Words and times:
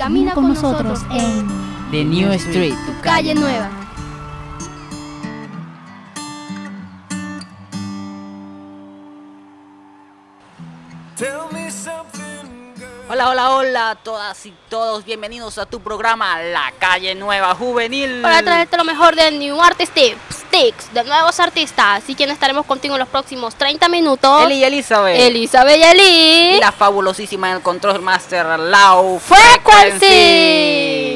Camina 0.00 0.32
con 0.32 0.48
nosotros 0.48 1.00
en 1.10 1.46
The 1.90 2.02
New 2.02 2.32
Street, 2.32 2.74
tu 2.86 3.02
calle 3.02 3.34
nueva. 3.34 3.68
Hola, 13.10 13.28
hola, 13.28 13.50
hola 13.50 13.90
a 13.90 13.94
todas 13.96 14.46
y 14.46 14.54
todos. 14.70 15.04
Bienvenidos 15.04 15.58
a 15.58 15.66
tu 15.66 15.80
programa 15.80 16.40
La 16.44 16.72
Calle 16.78 17.14
Nueva 17.14 17.54
Juvenil. 17.54 18.22
Para 18.22 18.42
traerte 18.42 18.78
lo 18.78 18.84
mejor 18.84 19.14
de 19.14 19.30
New 19.32 19.60
Artist 19.60 19.92
Tips 19.92 20.39
mix 20.62 20.92
de 20.92 21.04
nuevos 21.04 21.38
artistas. 21.40 22.02
Así 22.02 22.14
que 22.14 22.24
estaremos 22.24 22.66
contigo 22.66 22.94
en 22.94 23.00
los 23.00 23.08
próximos 23.08 23.54
30 23.54 23.88
minutos. 23.88 24.44
Eli 24.44 24.56
y 24.56 24.64
Elizabeth. 24.64 25.20
Elizabeth 25.20 25.78
y 25.78 25.82
Eli. 25.82 26.56
Y 26.56 26.60
la 26.60 26.72
fabulosísima 26.72 27.50
en 27.50 27.56
el 27.56 27.62
control 27.62 28.00
master, 28.00 28.58
Lau 28.58 29.18
Frequency. 29.18 31.09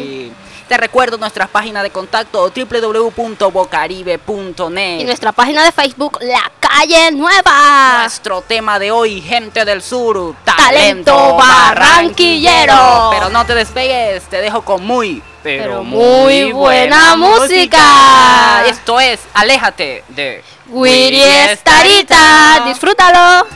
Te 0.69 0.77
recuerdo 0.79 1.19
nuestra 1.19 1.47
página 1.47 1.83
de 1.83 1.91
contacto 1.91 2.51
www.bocaribe.net. 2.51 5.01
Y 5.01 5.05
nuestra 5.05 5.33
página 5.33 5.63
de 5.65 5.73
Facebook, 5.73 6.19
La 6.23 6.51
Calle 6.59 7.13
Nueva. 7.13 7.99
Nuestro 8.01 8.41
tema 8.41 8.79
de 8.79 8.91
hoy, 8.91 9.21
gente 9.21 9.67
del 9.67 9.83
sur, 9.83 10.35
talento, 10.45 11.37
barranquillero. 11.37 13.11
Pero 13.13 13.29
no 13.29 13.45
te 13.45 13.55
despegues, 13.55 14.23
te 14.25 14.41
dejo 14.41 14.63
con 14.63 14.87
muy, 14.87 15.23
pero, 15.43 15.85
muy, 15.85 16.53
buena, 16.53 17.15
música. 17.17 17.43
música. 17.43 18.65
Esto 18.67 18.99
es, 19.01 19.21
aléjate 19.35 20.03
de... 20.09 20.43
Wiri 20.67 21.23
Starita, 21.57 22.65
disfrútalo. 22.67 23.47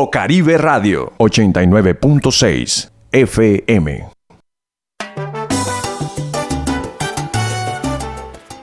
Bocaribe 0.00 0.56
Radio 0.56 1.12
89.6 1.18 2.88
FM. 3.10 4.08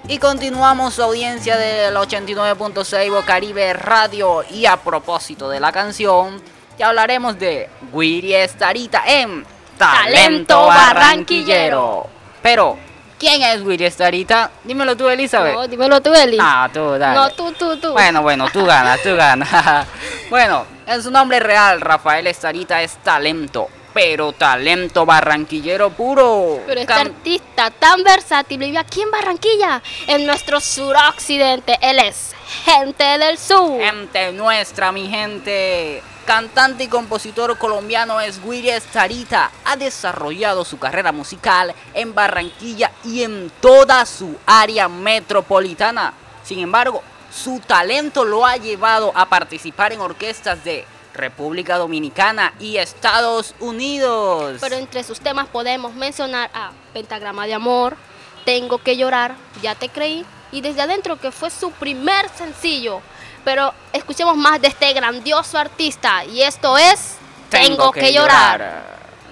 Y 0.08 0.18
continuamos 0.18 0.94
su 0.94 1.04
audiencia 1.04 1.58
del 1.58 1.94
89.6 1.94 3.12
Bocaribe 3.12 3.74
Radio. 3.74 4.46
Y 4.50 4.66
a 4.66 4.78
propósito 4.78 5.50
de 5.50 5.60
la 5.60 5.74
canción, 5.74 6.42
ya 6.80 6.88
hablaremos 6.88 7.38
de 7.38 7.70
Wiri 7.92 8.34
Estarita 8.34 9.04
en 9.06 9.46
Talento 9.78 10.68
Barranquillero. 10.68 12.08
Pero, 12.42 12.78
¿quién 13.20 13.42
es 13.42 13.62
Wiri 13.62 13.84
Estarita? 13.84 14.52
Dímelo 14.64 14.96
tú, 14.96 15.10
Elizabeth. 15.10 15.54
No, 15.54 15.68
dímelo 15.68 16.00
tú, 16.00 16.14
Eli. 16.14 16.38
Ah, 16.40 16.70
tú, 16.72 16.92
dale. 16.92 17.14
no, 17.14 17.30
tú, 17.32 17.52
tú, 17.52 17.76
tú. 17.76 17.92
Bueno, 17.92 18.22
bueno, 18.22 18.48
tú 18.54 18.64
ganas, 18.64 19.04
tú 19.04 19.14
ganas. 19.18 19.86
bueno, 20.30 20.75
en 20.88 21.04
su 21.04 21.12
nombre 21.12 21.40
real, 21.40 21.82
Rafael 21.82 22.28
Estarita 22.28 22.82
es 22.82 22.98
talento, 23.04 23.68
pero 23.94 24.34
talento 24.34 25.06
barranquillero 25.06 25.90
puro. 25.92 26.60
Pero 26.66 26.82
este 26.82 26.94
Can- 26.94 27.08
artista 27.08 27.72
tan 27.72 28.04
versátil 28.04 28.58
vive 28.60 28.78
aquí 28.78 29.02
en 29.02 29.12
Barranquilla, 29.12 29.82
en 30.08 30.26
nuestro 30.26 30.60
suroccidente. 30.60 31.78
Él 31.82 32.00
es 32.00 32.34
gente 32.66 33.04
del 33.18 33.38
sur. 33.38 33.80
Gente 33.80 34.32
nuestra, 34.34 34.92
mi 34.92 35.08
gente. 35.08 36.04
Cantante 36.26 36.84
y 36.84 36.88
compositor 36.88 37.56
colombiano 37.60 38.20
es 38.20 38.40
Willy 38.44 38.72
Estarita. 38.72 39.52
Ha 39.64 39.76
desarrollado 39.76 40.66
su 40.66 40.80
carrera 40.80 41.12
musical 41.12 41.74
en 41.94 42.16
Barranquilla 42.16 42.92
y 43.04 43.22
en 43.22 43.52
toda 43.62 44.04
su 44.08 44.36
área 44.48 44.88
metropolitana. 44.88 46.14
Sin 46.44 46.60
embargo, 46.60 47.04
su 47.36 47.60
talento 47.60 48.24
lo 48.24 48.46
ha 48.46 48.56
llevado 48.58 49.12
a 49.14 49.28
participar 49.28 49.92
en 49.92 50.00
orquestas 50.00 50.64
de 50.64 50.86
República 51.14 51.78
Dominicana 51.78 52.54
y 52.60 52.78
Estados 52.78 53.56
Unidos. 53.60 54.58
Pero 54.62 54.76
entre 54.76 55.04
sus 55.04 55.20
temas 55.20 55.48
podemos 55.48 55.94
mencionar 55.94 56.50
a 56.54 56.72
Pentagrama 56.94 57.46
de 57.46 57.54
Amor, 57.54 57.98
Tengo 58.46 58.78
que 58.78 58.96
llorar, 58.96 59.36
Ya 59.62 59.76
te 59.76 59.90
creí, 59.90 60.26
y 60.52 60.62
Desde 60.62 60.82
adentro 60.82 61.20
que 61.20 61.32
fue 61.32 61.50
su 61.50 61.72
primer 61.72 62.30
sencillo. 62.30 63.02
Pero 63.44 63.74
escuchemos 63.92 64.38
más 64.38 64.62
de 64.62 64.70
este 64.70 64.92
grandioso 64.94 65.58
artista 65.58 66.24
y 66.26 66.42
esto 66.42 66.78
es 66.78 67.16
Tengo, 67.50 67.92
que, 67.92 68.14
llorar. 68.14 68.84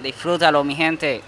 Disfrútalo, 0.02 0.64
mi 0.64 0.76
gente. 0.76 1.22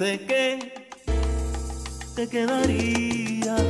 Pensé 0.00 0.24
que 0.24 0.72
te 2.16 2.26
quedarías 2.26 3.60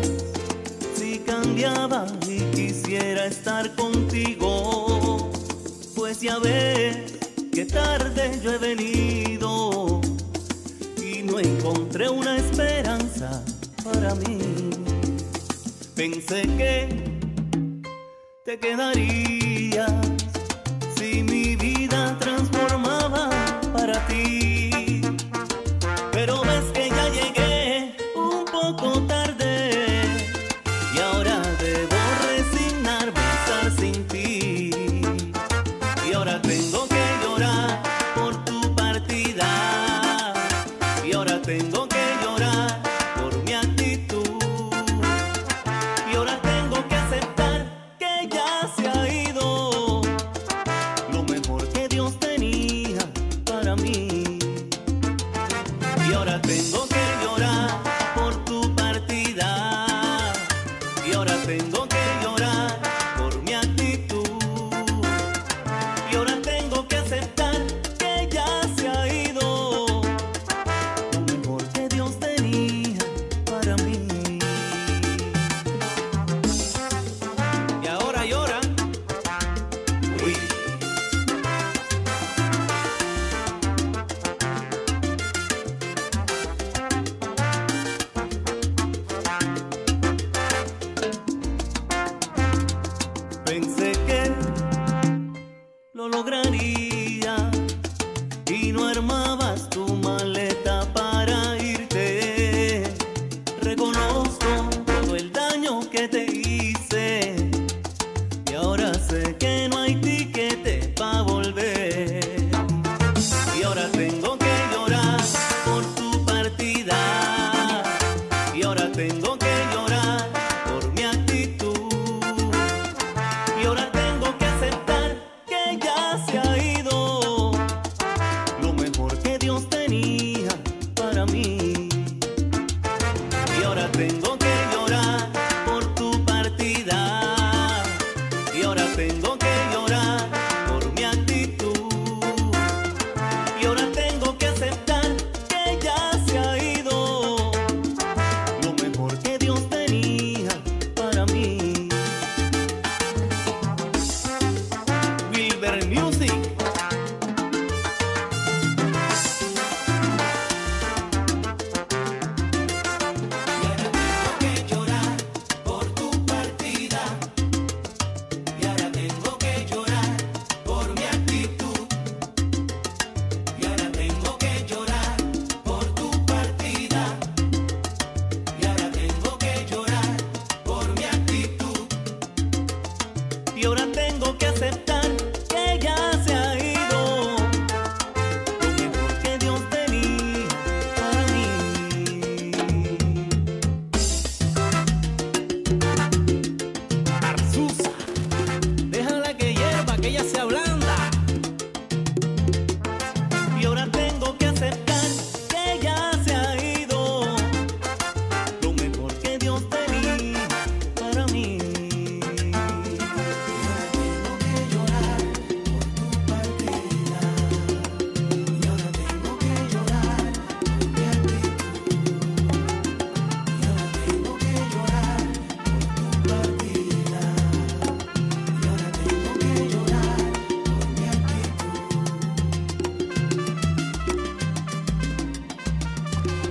si 0.94 1.18
cambiaba 1.18 2.06
y 2.28 2.38
quisiera 2.54 3.26
estar 3.26 3.74
contigo. 3.74 5.32
Pues 5.96 6.20
ya 6.20 6.38
ves 6.38 7.18
que 7.52 7.64
tarde 7.64 8.38
yo 8.44 8.54
he 8.54 8.58
venido 8.58 10.00
y 11.02 11.24
no 11.24 11.40
encontré 11.40 12.08
una 12.08 12.36
esperanza 12.36 13.42
para 13.82 14.14
mí. 14.14 14.38
Pensé 15.96 16.42
que 16.42 16.88
te 18.44 18.56
quedarías 18.56 19.49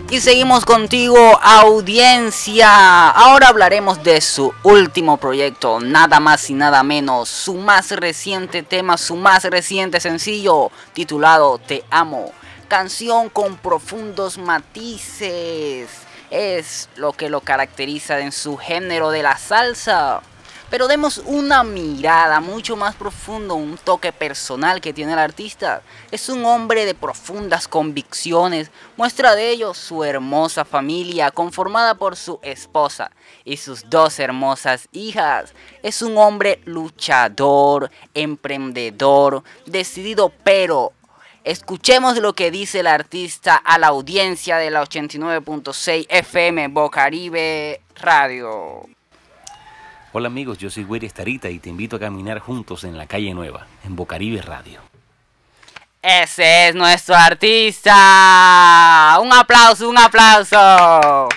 aquí 0.10 0.22
seguimos 0.22 0.66
contigo, 0.66 1.40
audiencia. 1.40 3.10
Ahora 3.12 3.50
hablaremos 3.50 4.02
de 4.02 4.22
su 4.22 4.52
último 4.64 5.18
proyecto, 5.18 5.80
nada 5.80 6.20
más 6.20 6.50
y 6.50 6.56
nada 6.56 6.82
menos, 6.82 7.30
su 7.30 7.54
más 7.54 7.92
reciente 7.92 8.64
tema, 8.64 8.98
su 8.98 9.16
más 9.16 9.44
reciente 9.44 10.00
sencillo, 10.00 10.72
titulado 10.94 11.60
Te 11.60 11.84
Amo. 11.92 12.32
Canción 12.68 13.30
con 13.30 13.58
profundos 13.58 14.40
matices. 14.40 15.92
Es 16.32 16.90
lo 16.96 17.14
que 17.14 17.30
lo 17.30 17.42
caracteriza 17.42 18.20
en 18.20 18.32
su 18.32 18.58
género 18.58 19.12
de 19.12 19.22
la 19.22 19.38
salsa. 19.38 20.22
Pero 20.70 20.88
demos 20.88 21.18
una 21.26 21.64
mirada 21.64 22.40
mucho 22.42 22.76
más 22.76 22.96
profundo, 22.96 23.56
un 23.56 23.78
toque 23.78 24.12
personal 24.12 24.82
que 24.82 24.94
tiene 24.94 25.14
el 25.14 25.20
artista. 25.20 25.82
Es 26.12 26.30
un 26.30 26.46
hombre 26.46 26.86
de 26.86 26.94
profundas 26.94 27.68
convicciones. 27.68 28.70
Muestra 28.96 29.36
de 29.36 29.50
ello 29.50 29.74
su 29.74 30.04
hermosa 30.04 30.66
familia 30.66 31.32
conformada 31.32 31.96
por 31.96 32.16
su 32.16 32.40
esposa 32.44 33.12
y 33.46 33.58
sus 33.58 33.90
dos 33.90 34.20
hermosas 34.20 34.88
hijas. 34.92 35.54
Es 35.82 36.04
un 36.04 36.18
hombre 36.20 36.62
luchador, 36.66 37.90
emprendedor, 38.14 39.44
decidido 39.66 40.32
pero 40.44 40.94
Escuchemos 41.46 42.18
lo 42.18 42.34
que 42.34 42.52
dice 42.52 42.82
el 42.82 42.88
artista 42.88 43.56
a 43.56 43.80
la 43.80 43.88
audiencia 43.88 44.58
de 44.58 44.70
la 44.70 44.84
89.6 44.84 46.06
FM 46.10 46.68
Bocaribe 46.68 47.82
Radio. 47.96 48.99
Hola 50.12 50.26
amigos, 50.26 50.58
yo 50.58 50.72
soy 50.72 50.86
Güeri 50.86 51.06
Estarita 51.06 51.52
y 51.52 51.60
te 51.60 51.70
invito 51.70 51.98
a 51.98 52.00
caminar 52.00 52.40
juntos 52.40 52.84
en 52.84 52.98
la 52.98 53.06
calle 53.06 53.32
Nueva, 53.32 53.68
en 53.86 53.96
Bocaribe 53.96 54.42
Radio. 54.42 54.82
Ese 56.02 56.70
es 56.70 56.76
nuestro 56.76 57.16
artista. 57.16 57.94
Un 59.22 59.32
aplauso, 59.32 59.88
un 59.88 60.00
aplauso. 60.00 61.30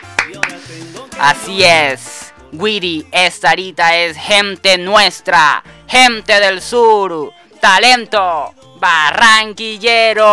Así 1.20 1.62
es. 1.62 2.32
Wiri 2.52 3.06
Estarita 3.12 3.94
es 3.94 4.16
gente 4.16 4.78
nuestra, 4.78 5.62
gente 5.86 6.40
del 6.40 6.62
sur, 6.62 7.30
talento 7.60 8.54
barranquillero. 8.82 10.26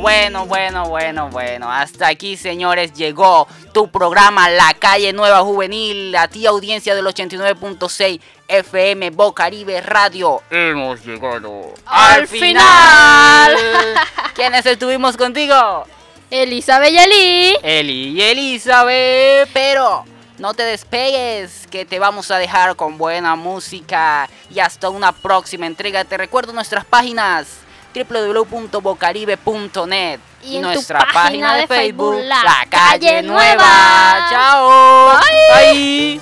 Bueno, 0.00 0.46
bueno, 0.46 0.86
bueno, 0.86 1.30
bueno. 1.30 1.70
Hasta 1.70 2.08
aquí, 2.08 2.36
señores, 2.36 2.92
llegó 2.92 3.46
tu 3.72 3.88
programa 3.88 4.50
La 4.50 4.74
Calle 4.74 5.12
Nueva 5.12 5.42
Juvenil. 5.42 6.16
A 6.16 6.26
ti, 6.26 6.44
audiencia 6.44 6.96
del 6.96 7.06
89.6 7.06 8.20
FM 8.48 9.10
Bocaribe 9.10 9.80
Radio. 9.80 10.42
Hemos 10.50 11.06
llegado 11.06 11.72
Al 11.86 12.26
final. 12.26 13.56
¿Quiénes 14.34 14.66
estuvimos 14.66 15.16
contigo? 15.16 15.84
Elizabeth 16.32 16.92
y 16.92 16.98
Eli. 16.98 17.56
Eli 17.62 18.08
y 18.08 18.22
Elizabeth. 18.22 19.48
Pero 19.52 20.04
no 20.38 20.54
te 20.54 20.62
despegues, 20.62 21.66
que 21.68 21.84
te 21.84 21.98
vamos 21.98 22.30
a 22.30 22.38
dejar 22.38 22.76
con 22.76 22.96
buena 22.98 23.34
música. 23.36 24.28
Y 24.50 24.60
hasta 24.60 24.88
una 24.90 25.10
próxima 25.12 25.66
entrega. 25.66 26.04
Te 26.04 26.16
recuerdo 26.16 26.52
nuestras 26.52 26.84
páginas 26.84 27.48
www.bocaribe.net 27.94 30.20
Y 30.42 30.56
tu 30.56 30.62
nuestra 30.62 31.06
página 31.12 31.54
de 31.56 31.66
Facebook, 31.68 32.16
La 32.24 32.42
La 32.42 32.66
Calle 32.68 33.08
Calle 33.08 33.22
Nueva. 33.22 33.54
Nueva. 33.54 34.26
Chao. 34.30 35.20
Bye. 35.20 35.72
Bye. 35.72 36.20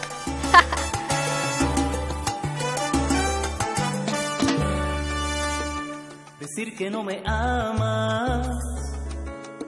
Decir 6.40 6.76
que 6.76 6.90
no 6.90 7.02
me 7.02 7.22
amas 7.24 8.46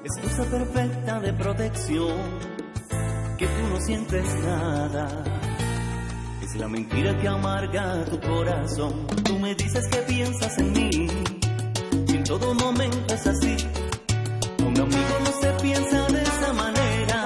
es 0.04 0.18
cosa 0.18 0.44
perfecta 0.50 1.18
de 1.20 1.32
protección, 1.32 2.38
que 3.36 3.46
tú 3.46 3.68
no 3.68 3.80
sientes 3.80 4.34
nada. 4.44 5.08
Es 6.42 6.54
la 6.56 6.68
mentira 6.68 7.18
que 7.20 7.28
amarga 7.28 8.04
tu 8.04 8.20
corazón. 8.20 9.06
Tú 9.24 9.38
me 9.38 9.54
dices 9.54 9.86
que 9.88 9.98
piensas 9.98 10.58
en 10.58 10.72
mí, 10.72 10.90
y 12.08 12.16
en 12.16 12.24
todo 12.24 12.54
momento 12.54 13.14
es 13.14 13.26
así. 13.26 13.56
Con 14.58 14.72
mi 14.72 14.80
amigo 14.80 15.18
no 15.20 15.32
se 15.40 15.50
piensa 15.62 16.06
de 16.06 16.22
esa 16.22 16.52
manera, 16.52 17.24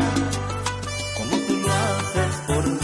como 1.17 1.37
tú 1.47 1.57
lo 1.57 1.69
haces 1.69 2.37
por 2.47 2.67
mí. 2.67 2.79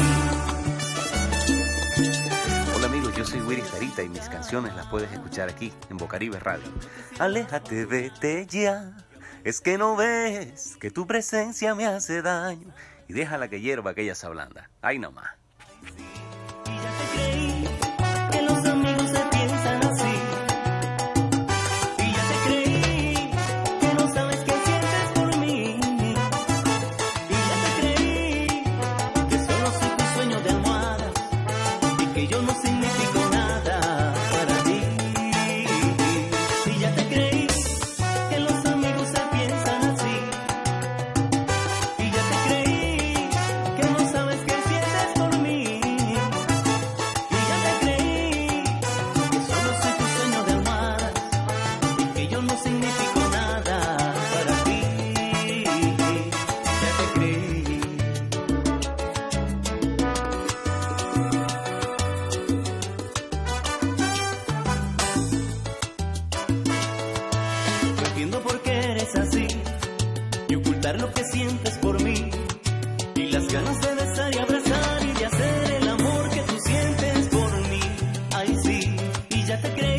Hola 2.77 2.87
amigos, 2.87 3.17
yo 3.17 3.25
soy 3.25 3.41
Güeri 3.41 3.63
Estarita 3.63 4.03
y 4.03 4.09
mis 4.09 4.29
canciones 4.29 4.75
las 4.75 4.87
puedes 4.87 5.11
escuchar 5.13 5.49
aquí, 5.49 5.73
en 5.89 5.97
Bocaribe 5.97 6.39
Radio. 6.41 6.67
Aléjate, 7.19 7.87
vete 7.87 8.47
ya. 8.47 8.97
Es 9.45 9.61
que 9.61 9.77
no 9.77 9.95
ves 9.95 10.77
que 10.81 10.91
tu 10.91 11.07
presencia 11.07 11.75
me 11.75 11.87
hace 11.87 12.23
daño. 12.23 12.73
Y 13.15 13.17
déjala 13.17 13.47
que 13.47 13.61
hierva 13.61 13.93
aquella 13.93 14.17
sablanda. 14.17 14.71
Ahí 14.83 14.99
nomás. 14.99 15.44
ya 79.47 79.61
te 79.61 79.71
crees. 79.73 79.94